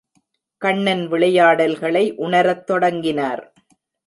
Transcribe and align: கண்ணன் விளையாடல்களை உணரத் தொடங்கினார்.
கண்ணன் 0.61 1.07
விளையாடல்களை 1.07 2.15
உணரத் 2.15 2.65
தொடங்கினார். 2.65 3.43